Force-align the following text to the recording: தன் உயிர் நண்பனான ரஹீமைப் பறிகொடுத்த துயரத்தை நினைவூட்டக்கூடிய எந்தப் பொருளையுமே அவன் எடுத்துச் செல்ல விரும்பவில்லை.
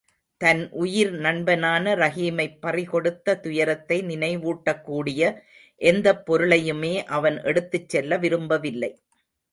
தன் 0.41 0.61
உயிர் 0.73 1.11
நண்பனான 1.17 1.93
ரஹீமைப் 1.95 2.57
பறிகொடுத்த 2.61 3.35
துயரத்தை 3.39 3.97
நினைவூட்டக்கூடிய 4.03 5.21
எந்தப் 5.81 6.25
பொருளையுமே 6.25 6.93
அவன் 7.11 7.37
எடுத்துச் 7.43 7.89
செல்ல 7.89 8.17
விரும்பவில்லை. 8.17 8.91